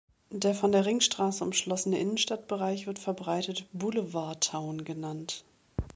[0.31, 5.45] Der von der Ringstraße umschlossene Innenstadtbereich wird verbreitet "Boulevard Town" genannt.